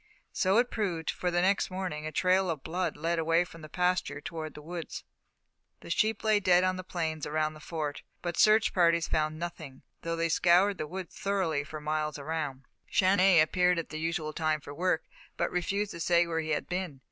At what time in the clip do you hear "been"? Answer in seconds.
16.67-16.99